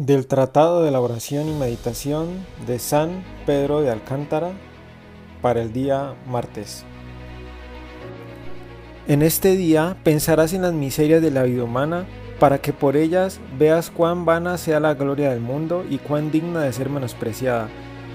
[0.00, 4.52] Del Tratado de la Oración y Meditación de San Pedro de Alcántara
[5.42, 6.86] para el día martes.
[9.08, 12.06] En este día pensarás en las miserias de la vida humana
[12.38, 16.62] para que por ellas veas cuán vana sea la gloria del mundo y cuán digna
[16.62, 17.68] de ser menospreciada,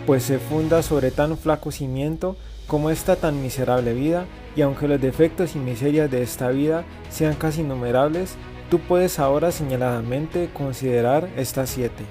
[0.08, 4.26] pues se funda sobre tan flaco cimiento como esta tan miserable vida,
[4.56, 8.38] y aunque los defectos y miserias de esta vida sean casi innumerables,
[8.70, 12.04] tú puedes ahora señaladamente considerar estas siete.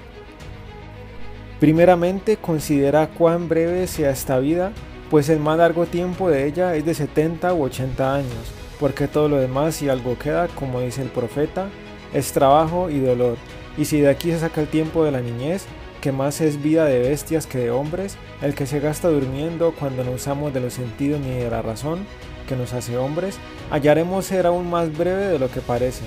[1.59, 4.71] Primeramente, considera cuán breve sea esta vida,
[5.09, 9.29] pues el más largo tiempo de ella es de 70 u 80 años, porque todo
[9.29, 11.69] lo demás, si algo queda, como dice el profeta,
[12.13, 13.37] es trabajo y dolor.
[13.77, 15.65] Y si de aquí se saca el tiempo de la niñez,
[16.01, 20.03] que más es vida de bestias que de hombres, el que se gasta durmiendo cuando
[20.03, 22.05] no usamos de los sentidos ni de la razón,
[22.47, 23.37] que nos hace hombres,
[23.71, 26.03] hallaremos ser aún más breve de lo que parece.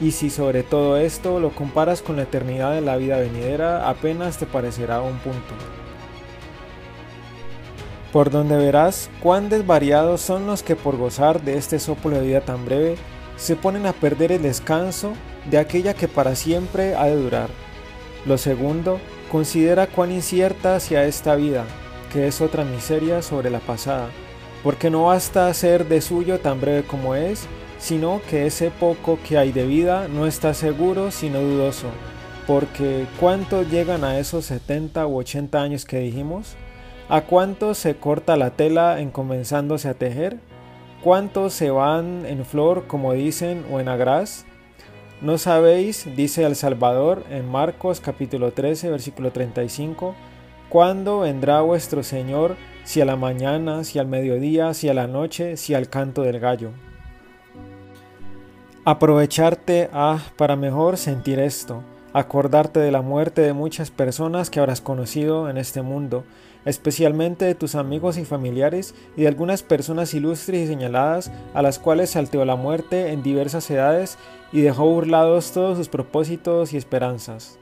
[0.00, 4.38] Y si sobre todo esto lo comparas con la eternidad de la vida venidera, apenas
[4.38, 5.54] te parecerá un punto.
[8.12, 12.40] Por donde verás cuán desvariados son los que por gozar de este soplo de vida
[12.40, 12.96] tan breve,
[13.36, 15.14] se ponen a perder el descanso
[15.50, 17.48] de aquella que para siempre ha de durar.
[18.26, 21.64] Lo segundo, considera cuán incierta sea esta vida,
[22.12, 24.08] que es otra miseria sobre la pasada,
[24.62, 27.46] porque no basta ser de suyo tan breve como es,
[27.84, 31.88] sino que ese poco que hay de vida no está seguro sino dudoso,
[32.46, 36.54] porque ¿cuánto llegan a esos 70 u 80 años que dijimos?
[37.10, 40.38] ¿A cuánto se corta la tela en comenzándose a tejer?
[41.02, 44.46] ¿Cuántos se van en flor, como dicen, o en agraz?
[45.20, 50.14] ¿No sabéis, dice el Salvador en Marcos capítulo 13, versículo 35,
[50.70, 55.58] cuándo vendrá vuestro Señor, si a la mañana, si al mediodía, si a la noche,
[55.58, 56.70] si al canto del gallo?
[58.86, 61.82] Aprovecharte ah, para mejor sentir esto,
[62.12, 66.24] acordarte de la muerte de muchas personas que habrás conocido en este mundo,
[66.66, 71.78] especialmente de tus amigos y familiares y de algunas personas ilustres y señaladas a las
[71.78, 74.18] cuales salteó la muerte en diversas edades
[74.52, 77.58] y dejó burlados todos sus propósitos y esperanzas.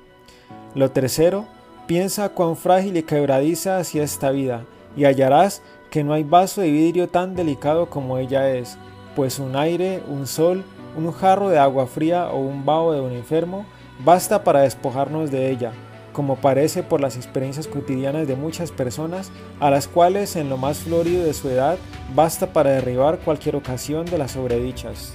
[0.75, 1.47] Lo tercero,
[1.87, 4.65] piensa cuán frágil y quebradiza hacia esta vida,
[4.97, 8.77] y hallarás que no hay vaso de vidrio tan delicado como ella es,
[9.15, 10.65] pues un aire, un sol,
[10.97, 13.65] un jarro de agua fría o un vaho de un enfermo
[14.05, 15.73] basta para despojarnos de ella,
[16.13, 20.79] como parece por las experiencias cotidianas de muchas personas, a las cuales en lo más
[20.79, 21.79] florido de su edad
[22.15, 25.13] basta para derribar cualquier ocasión de las sobredichas.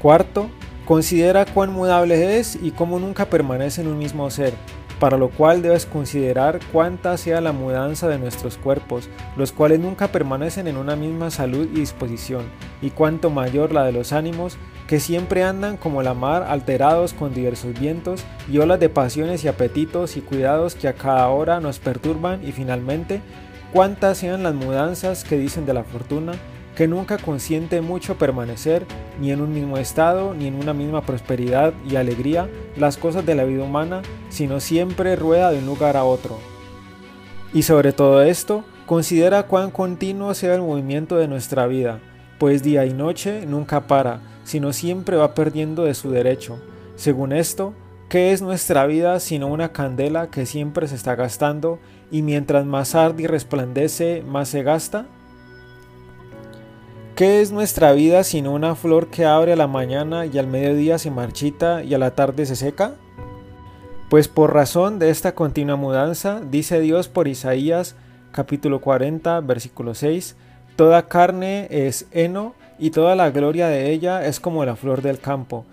[0.00, 0.48] Cuarto,
[0.84, 4.54] considera cuán mudable es y cómo nunca permanece en un mismo ser,
[4.98, 10.08] para lo cual debes considerar cuánta sea la mudanza de nuestros cuerpos, los cuales nunca
[10.08, 12.44] permanecen en una misma salud y disposición,
[12.80, 14.56] y cuánto mayor la de los ánimos,
[14.86, 19.48] que siempre andan como la mar alterados con diversos vientos y olas de pasiones y
[19.48, 23.20] apetitos y cuidados que a cada hora nos perturban y finalmente,
[23.72, 26.32] cuántas sean las mudanzas que dicen de la fortuna,
[26.76, 28.86] que nunca consiente mucho permanecer
[29.18, 33.34] ni en un mismo estado, ni en una misma prosperidad y alegría las cosas de
[33.34, 36.38] la vida humana, sino siempre rueda de un lugar a otro.
[37.54, 42.00] Y sobre todo esto, considera cuán continuo sea el movimiento de nuestra vida,
[42.38, 46.60] pues día y noche nunca para, sino siempre va perdiendo de su derecho.
[46.94, 47.72] Según esto,
[48.10, 51.78] ¿qué es nuestra vida sino una candela que siempre se está gastando
[52.10, 55.06] y mientras más arde y resplandece, más se gasta?
[57.16, 60.98] ¿Qué es nuestra vida sino una flor que abre a la mañana y al mediodía
[60.98, 62.92] se marchita y a la tarde se seca?
[64.10, 67.96] Pues por razón de esta continua mudanza, dice Dios por Isaías
[68.32, 70.36] capítulo 40 versículo 6,
[70.76, 75.18] Toda carne es heno y toda la gloria de ella es como la flor del
[75.18, 75.64] campo,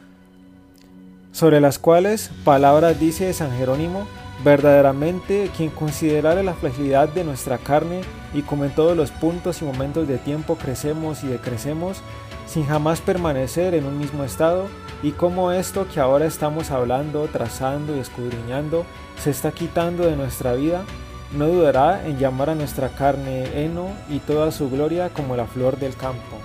[1.33, 4.07] sobre las cuales palabras dice San Jerónimo,
[4.43, 8.01] Verdaderamente, quien considerare la fragilidad de nuestra carne
[8.33, 12.01] y como en todos los puntos y momentos de tiempo crecemos y decrecemos,
[12.45, 14.67] sin jamás permanecer en un mismo estado,
[15.01, 18.85] y como esto que ahora estamos hablando, trazando y escudriñando,
[19.21, 20.83] se está quitando de nuestra vida,
[21.37, 25.77] no dudará en llamar a nuestra carne heno y toda su gloria como la flor
[25.77, 26.37] del campo.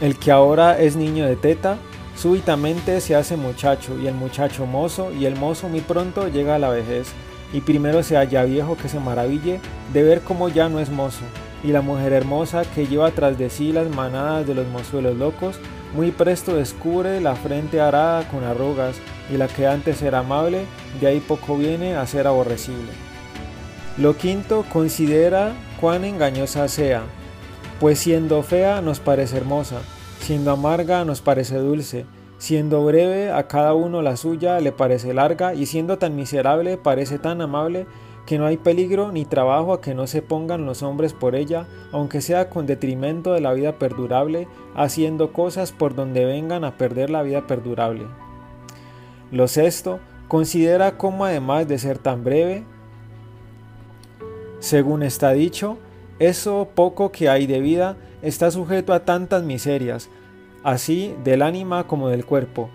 [0.00, 1.76] El que ahora es niño de teta,
[2.20, 6.58] Súbitamente se hace muchacho y el muchacho mozo y el mozo muy pronto llega a
[6.58, 7.08] la vejez
[7.50, 9.58] y primero se halla viejo que se maraville
[9.94, 11.22] de ver cómo ya no es mozo
[11.64, 15.58] y la mujer hermosa que lleva tras de sí las manadas de los mozuelos locos
[15.94, 18.96] muy presto descubre la frente arada con arrugas
[19.32, 20.66] y la que antes era amable
[21.00, 22.92] de ahí poco viene a ser aborrecible.
[23.96, 27.02] Lo quinto considera cuán engañosa sea,
[27.80, 29.80] pues siendo fea nos parece hermosa
[30.20, 32.06] siendo amarga nos parece dulce,
[32.40, 37.18] Siendo breve, a cada uno la suya le parece larga, y siendo tan miserable, parece
[37.18, 37.86] tan amable,
[38.24, 41.66] que no hay peligro ni trabajo a que no se pongan los hombres por ella,
[41.92, 47.10] aunque sea con detrimento de la vida perdurable, haciendo cosas por donde vengan a perder
[47.10, 48.06] la vida perdurable.
[49.30, 52.64] Lo sexto, considera cómo además de ser tan breve,
[54.60, 55.76] según está dicho,
[56.20, 60.10] eso poco que hay de vida está sujeto a tantas miserias,
[60.62, 62.70] así del ánima como del cuerpo,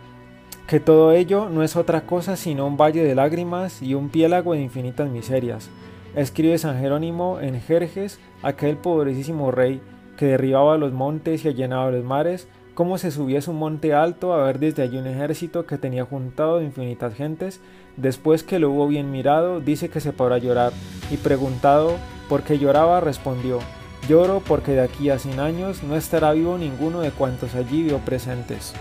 [0.67, 4.53] que todo ello no es otra cosa sino un valle de lágrimas y un piélago
[4.53, 5.69] de infinitas miserias.
[6.15, 9.81] Escribe San Jerónimo en Jerjes, aquel pobrecísimo rey
[10.17, 14.43] que derribaba los montes y allanaba los mares, cómo se subiese un monte alto a
[14.43, 17.61] ver desde allí un ejército que tenía juntado infinitas gentes,
[17.97, 20.73] después que lo hubo bien mirado, dice que se paró a llorar,
[21.11, 21.95] y preguntado
[22.29, 23.59] por qué lloraba, respondió,
[24.07, 27.97] Lloro porque de aquí a cien años no estará vivo ninguno de cuantos allí vio
[27.99, 28.73] presentes.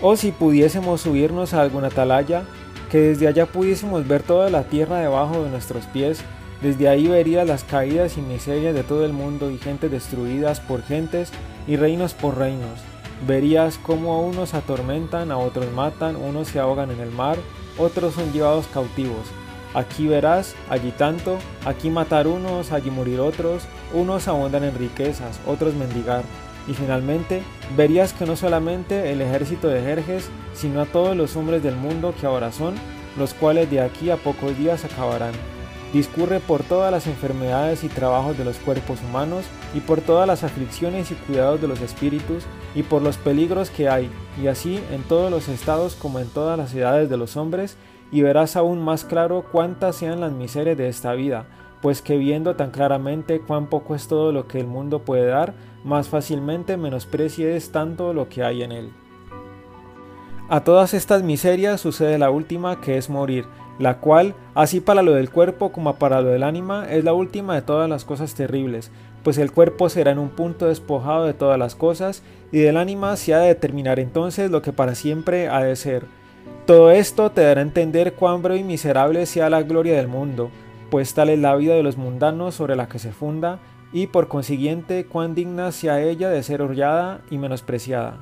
[0.00, 2.44] O si pudiésemos subirnos a alguna atalaya,
[2.90, 6.20] que desde allá pudiésemos ver toda la tierra debajo de nuestros pies,
[6.62, 10.82] desde ahí vería las caídas y miserias de todo el mundo y gentes destruidas por
[10.82, 11.30] gentes
[11.68, 12.80] y reinos por reinos.
[13.26, 17.36] Verías cómo a unos atormentan, a otros matan, unos se ahogan en el mar,
[17.78, 19.26] otros son llevados cautivos
[19.78, 23.62] Aquí verás, allí tanto, aquí matar unos, allí morir otros,
[23.94, 26.24] unos abundan en riquezas, otros mendigar.
[26.66, 27.42] Y finalmente
[27.76, 32.12] verías que no solamente el ejército de Jerjes, sino a todos los hombres del mundo
[32.20, 32.74] que ahora son,
[33.16, 35.34] los cuales de aquí a pocos días acabarán.
[35.92, 40.44] Discurre por todas las enfermedades y trabajos de los cuerpos humanos, y por todas las
[40.44, 42.44] aflicciones y cuidados de los espíritus,
[42.74, 44.10] y por los peligros que hay,
[44.42, 47.78] y así en todos los estados como en todas las edades de los hombres,
[48.12, 51.46] y verás aún más claro cuántas sean las miserias de esta vida,
[51.80, 55.54] pues que viendo tan claramente cuán poco es todo lo que el mundo puede dar,
[55.84, 58.92] más fácilmente menosprecies tanto lo que hay en él.
[60.48, 63.44] A todas estas miserias sucede la última, que es morir,
[63.78, 67.54] la cual, así para lo del cuerpo como para lo del ánima, es la última
[67.54, 68.90] de todas las cosas terribles,
[69.22, 73.16] pues el cuerpo será en un punto despojado de todas las cosas, y del ánima
[73.16, 76.06] se ha de determinar entonces lo que para siempre ha de ser
[76.68, 80.50] todo esto te dará a entender cuán breve y miserable sea la gloria del mundo,
[80.90, 83.58] pues tal es la vida de los mundanos sobre la que se funda,
[83.90, 88.18] y por consiguiente cuán digna sea ella de ser hollada y menospreciada.